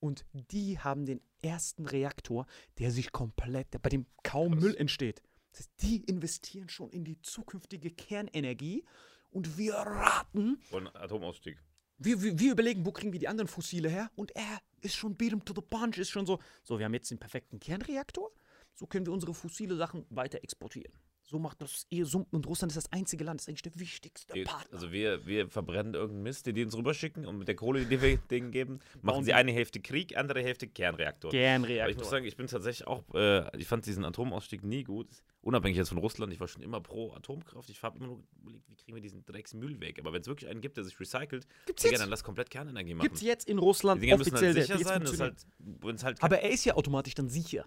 [0.00, 2.46] Und die haben den ersten Reaktor,
[2.78, 5.22] der sich komplett, der, bei dem kaum Müll entsteht.
[5.50, 8.84] Das heißt, die investieren schon in die zukünftige Kernenergie
[9.30, 11.58] und wir raten, Von Atomausstieg.
[11.98, 14.10] Wir, wir, wir überlegen, wo kriegen wir die anderen Fossile her?
[14.16, 16.94] Und er ist schon beat 'em to the punch, ist schon so, so, wir haben
[16.94, 18.30] jetzt den perfekten Kernreaktor,
[18.74, 20.92] so können wir unsere fossile Sachen weiter exportieren.
[21.26, 23.80] So macht das ihr so, und Russland ist das einzige Land, das ist eigentlich der
[23.80, 24.74] wichtigste Partner.
[24.74, 28.02] Also wir, wir verbrennen irgendeinen Mist, den die uns rüberschicken und mit der Kohle, die
[28.02, 31.30] wir denen geben, machen sie eine Hälfte Krieg, andere Hälfte Kernreaktor.
[31.30, 32.04] Aber ich muss Kernreaktor.
[32.04, 35.08] sagen, ich bin tatsächlich auch, äh, ich fand diesen Atomausstieg nie gut.
[35.40, 37.68] Unabhängig jetzt von Russland, ich war schon immer pro Atomkraft.
[37.68, 39.98] Ich habe immer nur überlegt, wie kriegen wir diesen Drecksmüll weg.
[39.98, 42.94] Aber wenn es wirklich einen gibt, der sich recycelt, Gibt's Digga, dann lass komplett Kernenergie
[42.94, 43.04] machen.
[43.04, 46.64] Gibt es jetzt in Russland müssen offiziell halt sicher sein, halt, halt Aber er ist
[46.64, 47.66] ja automatisch dann sicher.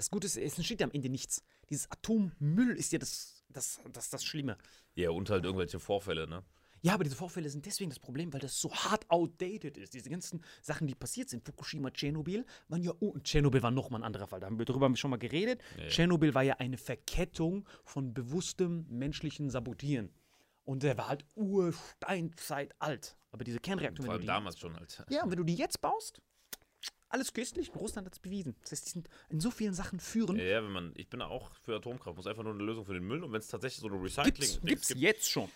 [0.00, 1.42] Das Gute ist, es entsteht ja am Ende nichts.
[1.68, 4.56] Dieses Atommüll ist ja das, das, das, das Schlimme.
[4.94, 6.42] ja, und halt irgendwelche Vorfälle, ne?
[6.80, 9.92] Ja, aber diese Vorfälle sind deswegen das Problem, weil das so hart outdated ist.
[9.92, 14.00] Diese ganzen Sachen, die passiert sind, Fukushima, Tschernobyl, waren ja, oh, und Tschernobyl war nochmal
[14.00, 15.60] ein anderer Fall, da haben wir darüber schon mal geredet.
[15.88, 20.08] Tschernobyl war ja eine Verkettung von bewusstem menschlichen Sabotieren.
[20.64, 23.18] Und der war halt Ursteinzeit alt.
[23.32, 25.04] Aber diese Kernreaktoren, Vor allem die, damals schon halt.
[25.10, 26.22] ja, und wenn du die jetzt baust,
[27.08, 27.74] alles köstlich.
[27.74, 28.54] Russland hat es bewiesen.
[28.62, 30.38] Das heißt, die sind in so vielen Sachen führend.
[30.38, 32.94] Ja, ja, wenn man, ich bin auch für Atomkraft, muss einfach nur eine Lösung für
[32.94, 35.50] den Müll und wenn es tatsächlich so eine Recycling Gibt's, gibt's gibt, jetzt schon.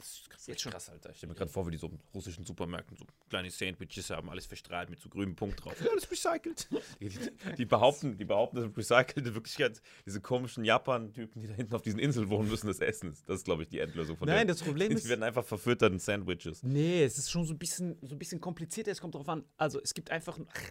[0.00, 0.72] Das ist krass, Jetzt schon.
[0.72, 1.10] krass, Alter.
[1.10, 4.30] Ich stelle mir gerade vor, wie die so in russischen Supermärkten so kleine Sandwiches haben,
[4.30, 5.74] alles verstrahlt mit so grünem Punkt drauf.
[5.78, 6.68] Ja, alles recycelt.
[7.00, 7.10] Die,
[7.58, 9.26] die, behaupten, die behaupten, das ist recycelt.
[9.26, 13.14] In Wirklichkeit, diese komischen Japan-Typen, die da hinten auf diesen Inseln wohnen müssen, das essen.
[13.26, 14.48] Das ist, glaube ich, die Endlösung von Nein, denen.
[14.48, 16.62] das Problem Die ist- werden einfach verfüttert in Sandwiches.
[16.62, 18.90] Nee, es ist schon so ein bisschen, so ein bisschen komplizierter.
[18.90, 19.44] Es kommt darauf an.
[19.58, 20.70] Also, es gibt einfach ach,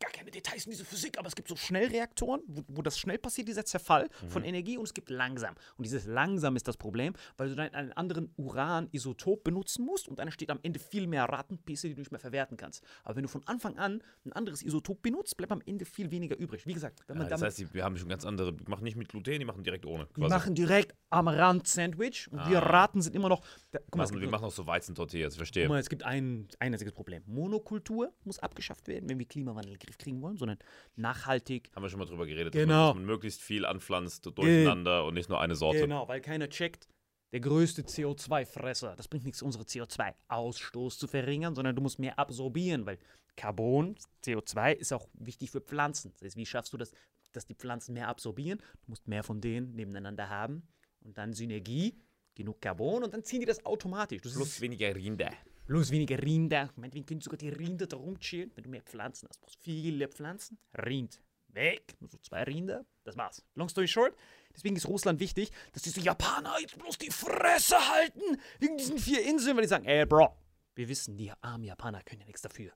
[0.00, 3.18] gar keine Details in dieser Physik, aber es gibt so Schnellreaktoren, wo, wo das schnell
[3.18, 5.54] passiert, dieser Zerfall von Energie, und es gibt langsam.
[5.76, 8.32] Und dieses langsam ist das Problem, weil du dann einen anderen
[8.62, 12.20] Uran-Isotop benutzen musst und dann entsteht am Ende viel mehr Rattenpisse, die du nicht mehr
[12.20, 12.84] verwerten kannst.
[13.04, 16.36] Aber wenn du von Anfang an ein anderes Isotop benutzt, bleibt am Ende viel weniger
[16.36, 16.66] übrig.
[16.66, 18.84] Wie gesagt, wenn man Ja, das heißt, die, wir haben schon ganz andere, die machen
[18.84, 20.06] nicht mit Gluten, die machen direkt ohne.
[20.06, 20.34] die quasi.
[20.34, 23.42] machen direkt am Rand Sandwich und wir Raten sind immer noch.
[23.70, 25.64] Da, guck mal, machen, wir machen auch so Weizentortillas, ich verstehe.
[25.64, 27.22] Guck mal, es gibt ein ein einziges Problem.
[27.26, 30.58] Monokultur muss abgeschafft werden, wenn wir Klimawandel in den Griff kriegen wollen, sondern
[30.96, 31.70] nachhaltig.
[31.74, 32.66] Haben wir schon mal drüber geredet, Genau.
[32.66, 35.80] dass, man, dass man möglichst viel anpflanzt, durcheinander und nicht nur eine Sorte.
[35.80, 36.88] Genau, weil keiner checkt,
[37.32, 42.86] der größte CO2-Fresser, das bringt nichts, unsere CO2-Ausstoß zu verringern, sondern du musst mehr absorbieren,
[42.86, 42.98] weil
[43.36, 46.12] Carbon, CO2 ist auch wichtig für Pflanzen.
[46.12, 46.92] Das heißt, wie schaffst du das,
[47.32, 48.58] dass die Pflanzen mehr absorbieren?
[48.58, 50.68] Du musst mehr von denen nebeneinander haben
[51.00, 51.98] und dann Synergie,
[52.34, 54.20] genug Carbon und dann ziehen die das automatisch.
[54.22, 55.32] Du Plus weniger Rinder.
[55.66, 56.70] Bloß weniger Rinder.
[56.76, 59.40] Meinetwegen können sogar die Rinder da rumchillen, wenn du mehr Pflanzen hast.
[59.40, 60.58] Brauchst viele Pflanzen.
[60.74, 61.20] Rind.
[61.48, 61.94] Weg.
[62.00, 62.84] Nur so zwei Rinder.
[63.04, 63.44] Das war's.
[63.54, 64.14] Long story short.
[64.54, 68.38] Deswegen ist Russland wichtig, dass diese Japaner jetzt bloß die Fresse halten.
[68.58, 70.36] Wegen diesen vier Inseln, weil die sagen, ey, Bro,
[70.74, 72.72] wir wissen, die armen Japaner können ja nichts dafür.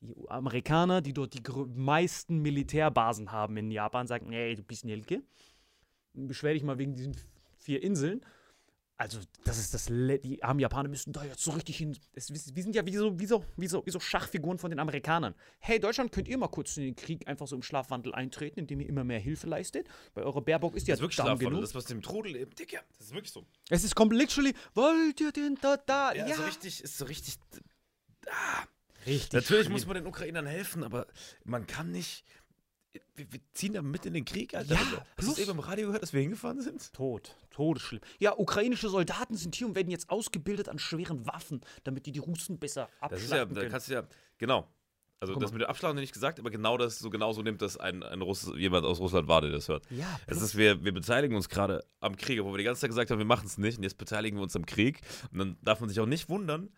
[0.00, 1.42] Die Amerikaner, die dort die
[1.74, 5.22] meisten Militärbasen haben in Japan, sagen, ey, du bist Nelke.
[6.14, 7.16] Beschwer dich mal wegen diesen
[7.58, 8.24] vier Inseln.
[9.00, 9.88] Also, das ist das.
[9.88, 11.96] Le die armen Japaner müssen da jetzt so richtig hin.
[12.14, 14.78] Das, wir sind ja wie so, wie, so, wie, so, wie so Schachfiguren von den
[14.78, 15.34] Amerikanern.
[15.58, 18.78] Hey, Deutschland, könnt ihr mal kurz in den Krieg einfach so im Schlafwandel eintreten, indem
[18.80, 19.88] ihr immer mehr Hilfe leistet?
[20.12, 21.48] Weil eure Baerbock ist ja Das ist wirklich Schlafwandel.
[21.48, 21.62] genug.
[21.62, 23.46] Das, was dem Trudel eben, Digga, das ist wirklich so.
[23.70, 26.18] Es ist komplett literally, wollt ihr den total?
[26.18, 27.38] Ja, Ja, so richtig, ist so richtig.
[29.06, 29.32] richtig.
[29.32, 29.72] Natürlich schlimm.
[29.72, 31.06] muss man den Ukrainern helfen, aber
[31.44, 32.24] man kann nicht.
[33.14, 34.74] Wir, wir ziehen da mit in den Krieg, Alter.
[34.74, 36.92] Ja, Hast du plus- das eben im Radio gehört, dass wir hingefahren sind?
[36.92, 38.00] Tod, todesschlimm.
[38.18, 42.18] Ja, ukrainische Soldaten sind hier und werden jetzt ausgebildet an schweren Waffen, damit die die
[42.18, 44.02] Russen besser Das ist ja, da kannst du ja,
[44.38, 44.66] genau.
[45.22, 47.76] Also das mit dem Abschlag noch nicht gesagt, aber genau das, so genauso nimmt das
[47.76, 49.84] ein, ein Russ, jemand aus Russland wahr, der das hört.
[49.90, 52.88] Ja, Es ist, wir, wir beteiligen uns gerade am Krieg, obwohl wir die ganze Zeit
[52.88, 55.02] gesagt haben, wir machen es nicht und jetzt beteiligen wir uns am Krieg.
[55.30, 56.70] Und dann darf man sich auch nicht wundern,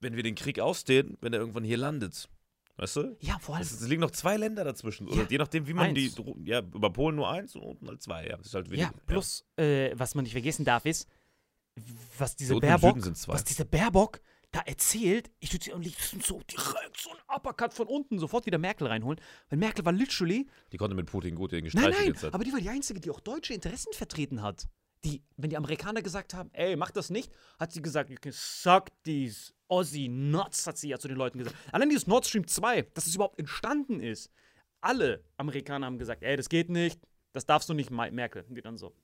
[0.00, 2.28] wenn wir den Krieg ausdehnen, wenn er irgendwann hier landet.
[2.78, 3.16] Weißt du?
[3.20, 3.62] ja, vor allem.
[3.62, 5.08] Es, es liegen noch zwei Länder dazwischen.
[5.08, 6.14] Oder Ja, je nachdem, wie man eins.
[6.14, 6.34] die.
[6.44, 8.26] Ja, über Polen nur eins und unten halt zwei.
[8.26, 8.82] Ja, das ist halt wenig.
[8.82, 11.08] Ja, plus, äh, was man nicht vergessen darf, ist,
[12.18, 13.34] was diese im Baerbock, Süden sind zwei.
[13.34, 17.74] was diese Baerbock da erzählt, ich würde sie am liebsten so direkt so ein Uppercut
[17.74, 19.20] von unten sofort wieder Merkel reinholen.
[19.50, 22.24] Weil Merkel war literally, Die konnte mit Putin gut den nein, nein, jetzt.
[22.24, 24.66] aber die war die Einzige, die auch deutsche Interessen vertreten hat.
[25.04, 28.32] Die, wenn die Amerikaner gesagt haben, ey, mach das nicht, hat sie gesagt, you can
[28.32, 31.56] suck these Aussie nuts, hat sie ja zu den Leuten gesagt.
[31.72, 34.30] Allein dieses Nord Stream 2, dass es überhaupt entstanden ist.
[34.80, 37.00] Alle Amerikaner haben gesagt, ey, das geht nicht,
[37.32, 38.44] das darfst du nicht, Merkel.
[38.48, 38.94] Und die dann so,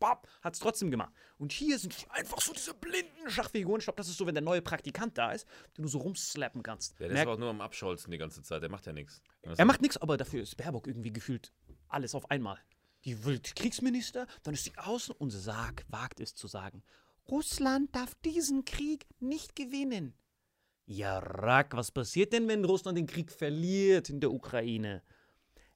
[0.00, 1.12] bap, hat es trotzdem gemacht.
[1.38, 3.80] Und hier sind einfach so diese blinden Schachfiguren.
[3.80, 6.62] Ich glaube, das ist so, wenn der neue Praktikant da ist, den du so rumslappen
[6.62, 6.92] kannst.
[6.92, 8.62] Ja, der ist Merk- aber auch nur am Abscholzen die ganze Zeit.
[8.62, 9.22] Der macht ja nichts.
[9.42, 11.52] Er macht nichts, aber dafür ist Baerbock irgendwie gefühlt
[11.88, 12.58] alles auf einmal.
[13.04, 16.82] Die wird Kriegsminister, dann ist sie außen und sag, wagt es zu sagen,
[17.30, 20.14] Russland darf diesen Krieg nicht gewinnen.
[20.86, 25.02] Ja, Rack, was passiert denn, wenn Russland den Krieg verliert in der Ukraine?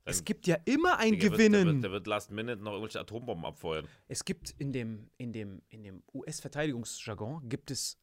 [0.04, 1.52] Es Dann- gibt ja immer ein wird- Gewinnen.
[1.64, 3.86] Der wird, der wird Last Minute noch irgendwelche Atombomben abfeuern.
[4.06, 7.98] Es gibt in dem, in dem, in dem US-Verteidigungsjargon gibt es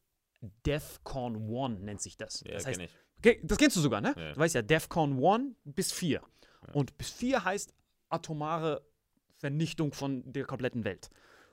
[0.64, 2.42] DEFCON 1, nennt sich das.
[2.46, 2.94] Ja, das heißt, kenn ich.
[3.18, 4.14] okay, das kennst du sogar, ne?
[4.16, 4.32] Ja.
[4.32, 6.22] Du weißt ja, DEFCON 1 bis 4.
[6.72, 7.72] Und bis 4 heißt
[8.08, 8.84] atomare
[9.36, 11.10] Vernichtung von der kompletten Welt.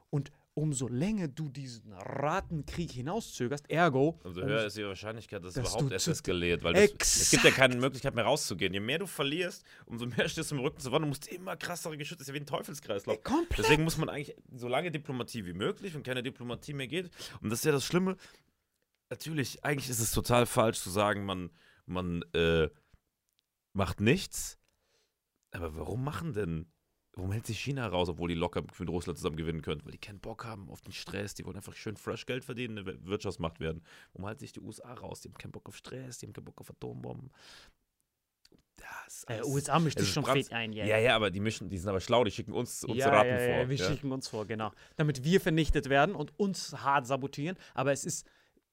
[0.10, 5.56] Und umso länger du diesen Ratenkrieg hinauszögerst, ergo, Umso höher ist die Wahrscheinlichkeit, dass es
[5.56, 6.64] dass überhaupt du erst eskaliert.
[6.64, 8.74] Weil das, es gibt ja keine Möglichkeit mehr rauszugehen.
[8.74, 11.56] Je mehr du verlierst, umso mehr stehst du im Rücken zur Wand und musst immer
[11.58, 12.20] krassere Geschütze.
[12.20, 13.24] Das ist ja wie ein Teufelskreislauf.
[13.24, 13.60] komplett.
[13.60, 17.10] Deswegen muss man eigentlich so lange Diplomatie wie möglich, wenn keine Diplomatie mehr geht.
[17.42, 18.16] Und das ist ja das Schlimme.
[19.10, 21.50] Natürlich, eigentlich ist es total falsch zu sagen, man,
[21.86, 22.70] man äh,
[23.74, 24.58] macht nichts.
[25.52, 26.68] Aber warum machen denn?
[27.16, 29.86] Warum hält sich China raus, obwohl die locker mit Russland zusammen gewinnen könnten?
[29.86, 31.36] Weil die keinen Bock haben auf den Stress.
[31.36, 33.84] Die wollen einfach schön fresh Geld verdienen, eine Wirtschaftsmacht werden.
[34.14, 35.22] Warum halten sich die USA raus?
[35.22, 37.30] Die haben keinen Bock auf Stress, die haben keinen Bock auf Atombomben.
[38.78, 40.86] Das äh, USA mischt sich schon fett ein, ja.
[40.86, 43.30] Ja, ja, aber die mischen, die sind aber schlau, die schicken uns unsere ja, Raten
[43.30, 43.48] ja, vor.
[43.48, 43.88] Ja, wir ja.
[43.88, 44.72] schicken uns vor, genau.
[44.96, 47.58] Damit wir vernichtet werden und uns hart sabotieren.
[47.76, 48.28] Aber es ist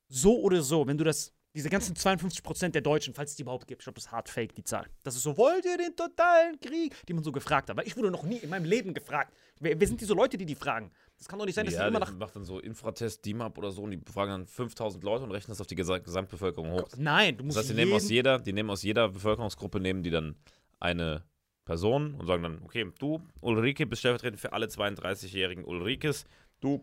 [0.08, 3.66] so oder so, wenn du das, diese ganzen 52% der Deutschen, falls es die überhaupt
[3.66, 4.86] gibt, ich glaube, das ist hart fake, die Zahl.
[5.02, 6.94] Das ist so, wollt ihr den totalen Krieg?
[7.06, 7.76] Die man so gefragt hat.
[7.76, 9.34] Weil ich wurde noch nie in meinem Leben gefragt.
[9.58, 10.90] Wer, wer sind diese Leute, die die fragen?
[11.18, 12.18] Das kann doch nicht sein, dass ja, die immer die nach.
[12.18, 15.50] macht dann so Infratest, DIMAP oder so und die befragen dann 5000 Leute und rechnen
[15.50, 16.88] das auf die Gesa Gesamtbevölkerung hoch.
[16.96, 20.02] Nein, du musst Das heißt, die nehmen aus jeder, die nehmen aus jeder Bevölkerungsgruppe, nehmen
[20.02, 20.36] die dann
[20.78, 21.24] eine
[21.64, 26.24] Person und sagen dann, okay, du, Ulrike, bist stellvertretend für alle 32-jährigen Ulrikes,
[26.60, 26.80] du,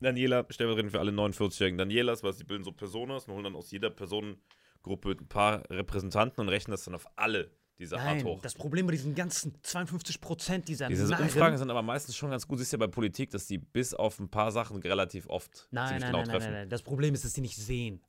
[0.00, 3.70] Daniela, stellvertretend für alle 49-jährigen Danielas, was die bilden so Personas und holen dann aus
[3.70, 8.40] jeder Personengruppe ein paar Repräsentanten und rechnen das dann auf alle diese Art Nein, hoch.
[8.42, 12.46] das Problem bei diesen ganzen 52% dieser Diese Narren- Umfragen sind aber meistens schon ganz
[12.48, 12.58] gut.
[12.58, 15.86] Siehst du ja bei Politik, dass die bis auf ein paar Sachen relativ oft Nein,
[15.88, 16.52] ziemlich nein, genau nein, nein, treffen.
[16.52, 16.68] nein, nein.
[16.70, 18.02] Das Problem ist, dass die nicht sehen.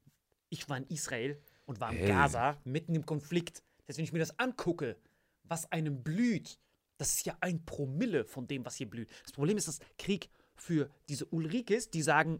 [0.49, 2.07] Ich war in Israel und war in Hey.
[2.07, 3.61] Gaza, mitten im Konflikt.
[3.87, 4.97] Heißt, wenn ich mir das angucke,
[5.43, 6.59] was einem blüht,
[6.97, 9.09] das ist ja ein Promille von dem, was hier blüht.
[9.23, 10.29] Das Problem ist, dass Krieg
[10.61, 12.39] für diese Ulrikes, die sagen,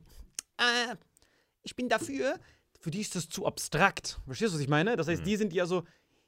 [0.58, 0.95] äh,
[1.63, 2.39] ich bin dafür,
[2.79, 4.19] für die ist das zu abstrakt.
[4.25, 4.95] Verstehst du, was ich meine?
[4.95, 5.12] Das Mhm.
[5.12, 5.84] heißt, die sind ja so,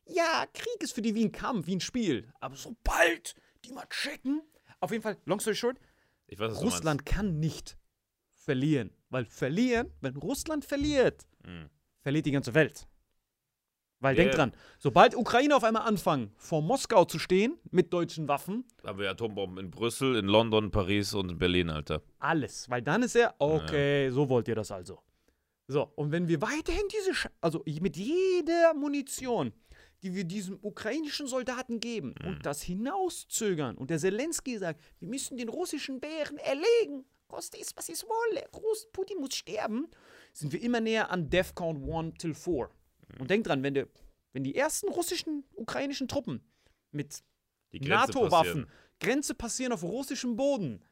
[0.05, 2.31] ja, Krieg ist für die wie ein Kampf, wie ein Spiel.
[2.39, 4.41] Aber sobald die mal checken,
[4.79, 5.77] auf jeden Fall, long story short,
[6.35, 7.77] weiß, Russland kann nicht
[8.33, 8.91] verlieren.
[9.09, 11.69] Weil verlieren, wenn Russland verliert, Mhm.
[12.01, 12.87] verliert die ganze Welt.
[14.01, 14.37] Weil Ja, denk ja.
[14.37, 18.83] dran, sobald Ukraine auf einmal anfangen, vor Moskau zu stehen mit deutschen Waffen, meinst.
[18.83, 22.01] Haben wir Atombomben in Brüssel, in London, Paris und in Berlin, Alter.
[22.19, 22.69] alles.
[22.69, 24.99] Weil dann ist er, okay, so wollt ihr das also.
[25.67, 29.53] So, und wenn wir weiterhin diese, Sch also mit jeder Munition,
[30.03, 35.37] die wir diesem ukrainischen Soldaten geben und das hinauszögern und der Zelensky sagt, wir müssen
[35.37, 39.87] den russischen Bären erlegen, koste es, was es wolle, Russ, Putin muss sterben,
[40.33, 42.69] sind wir immer näher an DEFCON 1 till 4.
[43.19, 43.87] Und denk dran, wenn, der,
[44.33, 46.41] wenn die ersten russischen, ukrainischen Truppen
[46.91, 47.23] mit
[47.73, 48.67] NATO-Waffen.
[48.99, 50.83] Grenze passieren auf russischem Boden,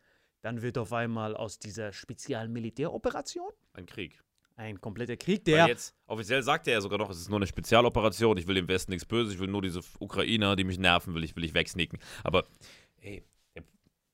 [0.41, 4.19] dann wird auf einmal aus dieser Spezialmilitäroperation Ein Krieg.
[4.55, 7.37] ein kompletter Krieg, Weil der jetzt, offiziell sagt er ja sogar noch, es ist nur
[7.37, 10.79] eine Spezialoperation, ich will dem Westen nichts Böses, ich will nur diese Ukrainer, die mich
[10.79, 11.99] nerven, will ich, will ich wegsneaken.
[12.23, 12.45] Aber,
[13.01, 13.23] ey,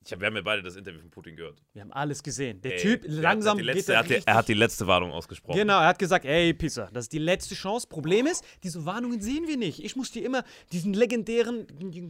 [0.06, 1.58] Ich hab, wir haben ja beide das Interview von Putin gehört.
[1.74, 2.62] Wir haben alles gesehen.
[2.62, 4.86] Der Ey, Typ, hat- langsam hat geht letzte, er hat die, er hat die letzte
[4.86, 5.58] Warnung ausgesprochen.
[5.58, 7.88] Genau, er hat gesagt, ey, Pisser, das ist die letzte Chance.
[7.88, 9.84] Problem ist, diese Warnungen sehen wir nicht.
[9.84, 11.66] Ich muss dir immer diesen legendären,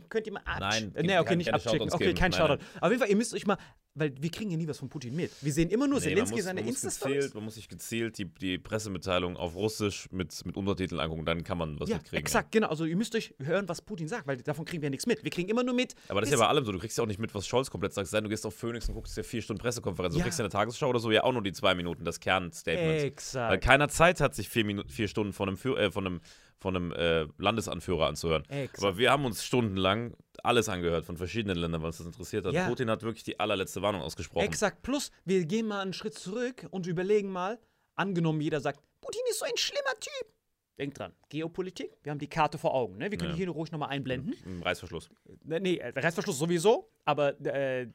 [0.10, 0.92] könnt ihr mal abchecken.
[0.94, 1.90] Nein, nee, kein- okay, nicht keine abchecken.
[1.94, 2.18] Okay, geben.
[2.18, 2.64] kein Nein, Shoutout.
[2.82, 3.58] Auf jeden Fall, ihr müsst euch mal,
[3.98, 5.32] weil wir kriegen ja nie was von Putin mit.
[5.42, 7.34] Wir sehen immer nur Nee, Zelensky seine Insta-Stories.
[7.34, 11.58] man muss sich gezielt die, die Pressemitteilung auf Russisch mit, mit Untertiteln angucken, dann kann
[11.58, 12.20] man was Ja, mitkriegen.
[12.20, 12.68] exakt, genau.
[12.68, 15.24] Also ihr müsst euch hören, was Putin sagt, weil davon kriegen wir nichts mit.
[15.24, 15.94] Wir kriegen immer nur mit.
[15.94, 15.98] Ja.
[16.10, 17.72] Aber das ist ja bei allem so, du kriegst ja auch nicht mit, was Scholz
[17.72, 18.08] komplett sagt.
[18.08, 20.14] Sei, du gehst auf Phoenix und guckst dir vier Stunden Pressekonferenz.
[20.14, 20.24] Du Ja.
[20.26, 22.88] kriegst ja eine Tagesschau oder so, ja auch nur die zwei Minuten, das Kernstatement.
[23.00, 23.64] Weil Exakt.
[23.64, 26.22] keiner Zeit hat, sich vier, Minuten, vier Stunden von einem, Führ äh, von einem,
[26.58, 28.44] von einem äh, Landesanführer anzuhören.
[28.50, 28.84] Exakt.
[28.84, 32.54] Aber wir haben uns stundenlang alles angehört von verschiedenen Ländern, weil uns das interessiert hat.
[32.54, 32.68] Ja.
[32.68, 34.46] Putin hat wirklich die allerletzte Warnung ausgesprochen.
[34.46, 34.82] Exakt.
[34.82, 37.60] Plus, wir gehen mal einen Schritt zurück und überlegen mal,
[37.96, 40.28] angenommen, jeder sagt, Putin ist so ein schlimmer Typ.
[40.78, 42.98] Denkt dran, Geopolitik, wir haben die Karte vor Augen.
[42.98, 43.10] Ne?
[43.10, 43.36] Wir können Ja.
[43.38, 44.34] die hier ruhig nochmal einblenden.
[44.46, 45.10] Im Reißverschluss.
[45.44, 47.88] Ne, Nee, äh, Reißverschluss sowieso, aber äh,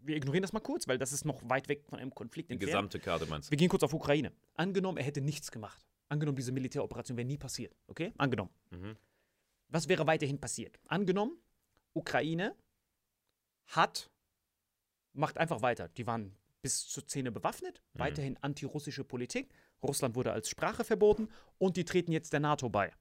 [0.00, 2.52] wir ignorieren das mal kurz, weil das ist noch weit weg von einem Konflikt Die
[2.54, 2.70] entfernt.
[2.70, 3.50] gesamte Karte meinst du?
[3.50, 4.32] Wir gehen kurz auf Ukraine.
[4.54, 5.84] Angenommen, er hätte nichts gemacht.
[6.08, 7.74] Angenommen, diese Militäroperation wäre nie passiert.
[7.88, 8.12] Okay?
[8.18, 8.50] Angenommen.
[8.70, 8.96] Mhm.
[9.70, 10.78] Was wäre weiterhin passiert?
[10.86, 11.36] Angenommen,
[11.94, 12.54] Ukraine
[13.68, 14.10] hat,
[15.14, 15.88] macht einfach weiter.
[15.88, 17.98] Die waren bis zur Zähne bewaffnet, Mhm.
[17.98, 19.50] weiterhin antirussische Politik.
[19.84, 22.92] Russland wurde als Sprache verboten und die treten jetzt der NATO bei.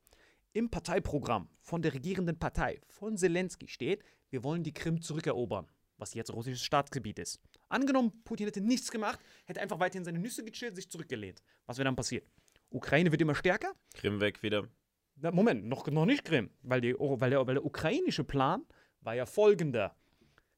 [0.54, 5.68] Im Parteiprogramm von der regierenden Partei von Zelensky steht, wir wollen die Krim zurückerobern,
[5.98, 7.40] was jetzt russisches Staatsgebiet ist.
[7.70, 11.42] Angenommen, Putin hätte nichts gemacht, hätte einfach weiterhin seine Nüsse gechillt, sich zurückgelehnt.
[11.66, 12.28] Was wäre dann passiert?
[12.70, 14.68] Ukraine wird immer stärker, Krim weg wieder.
[15.16, 18.66] na, Moment, noch, noch nicht Krim, weil, die, weil, der, weil der ukrainische Plan
[19.02, 19.96] war ja folgender.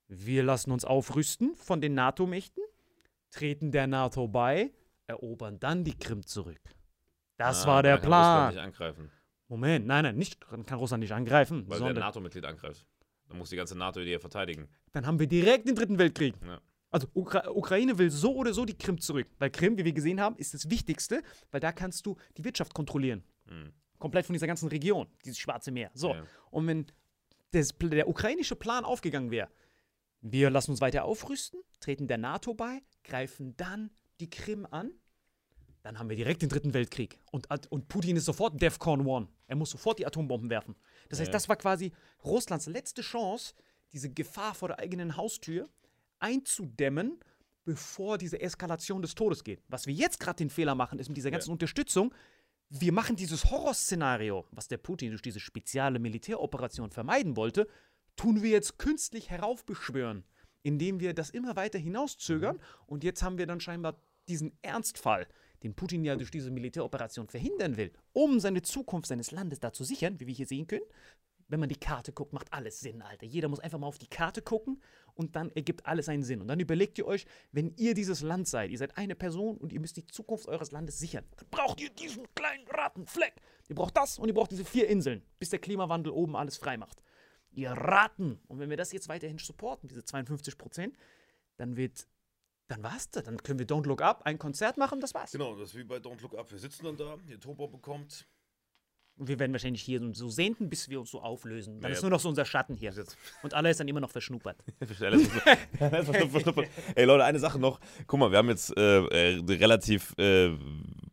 [0.07, 2.63] Wir lassen uns aufrüsten von den NATO-Mächten,
[3.31, 4.71] treten der NATO bei,
[5.07, 6.59] erobern dann die Krim zurück.
[7.37, 8.53] Das Ah, war der dann kann Russland Plan.
[8.53, 9.11] nicht angreifen,
[9.47, 12.87] Moment, nein, nein, nicht, kann Russland nicht angreifen, weil der sondern NATO-Mitglied angreift.
[13.27, 14.67] Dann muss die ganze NATO die ja verteidigen.
[14.91, 16.35] dann haben wir direkt den dritten Weltkrieg.
[16.45, 16.59] Ja.
[16.91, 20.21] Also Ukra Ukraine will so oder so die Krim zurück, weil Krim, wie wir gesehen
[20.21, 23.23] haben, ist das Wichtigste, weil da kannst du die Wirtschaft kontrollieren.
[23.49, 23.73] Mhm.
[23.99, 25.91] Komplett von dieser ganzen Region, dieses Schwarze Meer.
[25.93, 26.13] So.
[26.13, 26.23] Ja.
[26.51, 26.85] Und wenn
[27.51, 29.49] das, der ukrainische Plan aufgegangen wäre,
[30.21, 34.91] wir lassen uns weiter aufrüsten, treten der NATO bei, greifen dann die Krim an,
[35.83, 37.19] dann haben wir direkt den dritten Weltkrieg.
[37.31, 39.29] Und, und Putin ist sofort DEFCON 1.
[39.47, 40.75] Er muss sofort die Atombomben werfen.
[41.09, 41.33] Das heißt, Ja.
[41.33, 41.91] das war quasi
[42.23, 43.53] Russlands letzte Chance,
[43.93, 45.69] diese Gefahr vor der eigenen Haustür
[46.19, 47.19] einzudämmen,
[47.65, 49.61] bevor diese Eskalation des Todes geht.
[49.67, 52.13] Was wir jetzt gerade den Fehler machen, ist mit dieser ganzen Unterstützung,
[52.69, 57.67] wir machen dieses Horrorszenario, was der Putin durch diese spezielle Militäroperation vermeiden wollte,
[58.15, 60.23] tun wir jetzt künstlich heraufbeschwören,
[60.65, 62.59] indem wir das immer weiter hinauszögern.
[62.87, 65.27] Und jetzt haben wir dann scheinbar diesen Ernstfall,
[65.61, 69.83] den Putin ja durch diese Militäroperation verhindern will, um seine Zukunft seines Landes da zu
[69.83, 70.85] sichern, wie wir hier sehen können.
[71.47, 73.27] Wenn man die Karte guckt, macht alles Sinn, Alter.
[73.27, 74.81] Jeder muss einfach mal auf die Karte gucken
[75.13, 76.41] und dann ergibt alles einen Sinn.
[76.41, 79.71] Und dann überlegt ihr euch, wenn ihr dieses Land seid, ihr seid eine Person und
[79.71, 83.35] ihr müsst die Zukunft eures Landes sichern, dann braucht ihr diesen kleinen Rattenfleck.
[83.69, 86.77] Ihr braucht das und ihr braucht diese vier Inseln, bis der Klimawandel oben alles frei
[86.77, 87.03] macht.
[87.55, 88.39] Ihr Raten.
[88.47, 90.95] Und wenn wir das jetzt weiterhin supporten, diese 52 Prozent,
[91.57, 92.07] dann wird,
[92.67, 93.23] dann war's das.
[93.23, 95.31] Dann können wir Don't Look Up, ein Konzert machen, das war's.
[95.31, 96.51] Genau, das ist wie bei Don't Look Up.
[96.51, 98.27] Wir sitzen dann da, ihr Turbo bekommt.
[99.17, 101.79] Und wir werden wahrscheinlich hier so- sehnden, bis wir uns so auflösen.
[101.79, 102.93] Dann Ja, ist nur noch so unser Schatten hier.
[103.43, 104.57] Und alle ist dann immer noch verschnuppert.
[105.79, 106.67] Verschnuppert.
[106.95, 107.79] Ey Leute, eine Sache noch.
[108.07, 110.49] Guck mal, wir haben jetzt äh, äh, relativ äh,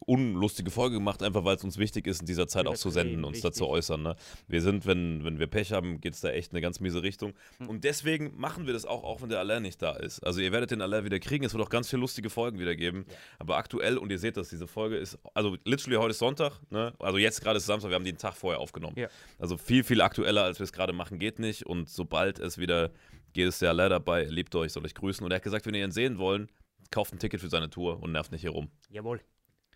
[0.02, 3.24] unlustige Folge gemacht, einfach weil es uns wichtig ist, in dieser Zeit auch zu senden,
[3.24, 4.02] uns dazu äußern.
[4.02, 4.16] Ne?
[4.48, 7.34] Wir sind, wenn, wenn wir Pech haben, geht es da echt eine ganz miese Richtung.
[7.66, 10.20] Und deswegen machen wir das auch, auch wenn der Alain nicht da ist.
[10.20, 12.76] Also ihr werdet den Alain wieder kriegen, es wird auch ganz viele lustige Folgen wieder
[12.76, 13.04] geben.
[13.38, 16.92] Aber aktuell, und ihr seht das, diese Folge ist, also literally heute ist Sonntag, ne?
[16.98, 18.96] also jetzt gerade ist Samstag, wir haben einen Tag vorher aufgenommen.
[18.98, 19.08] Ja.
[19.38, 21.66] Also viel, viel aktueller, als wir es gerade machen, geht nicht.
[21.66, 22.90] Und sobald es wieder
[23.32, 25.24] geht, ist der Alain dabei, er liebt euch, soll euch grüßen.
[25.24, 26.48] Und er hat gesagt, wenn ihr ihn sehen wollen,
[26.90, 28.70] kauft ein Ticket für seine Tour und nervt nicht hier rum.
[28.90, 29.20] Jawohl.